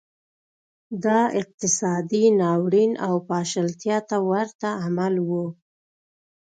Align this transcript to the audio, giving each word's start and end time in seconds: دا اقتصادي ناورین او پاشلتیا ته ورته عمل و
دا 1.03 1.19
اقتصادي 1.41 2.23
ناورین 2.39 2.91
او 3.07 3.15
پاشلتیا 3.29 3.97
ته 4.09 4.17
ورته 4.29 4.69
عمل 4.85 5.13
و 5.27 5.31